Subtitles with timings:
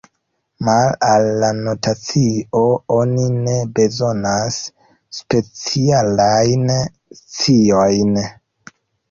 [0.67, 2.61] Male al la notacio
[2.95, 4.57] oni ne bezonas
[5.19, 6.67] specialajn
[7.21, 8.19] sciojn.